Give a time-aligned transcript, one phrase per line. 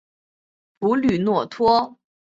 [0.79, 1.95] 普吕默托。